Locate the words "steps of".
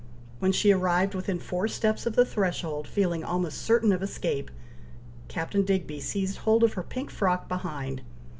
1.67-2.15